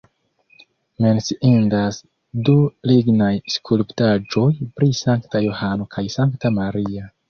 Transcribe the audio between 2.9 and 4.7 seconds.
lignaj skulptaĵoj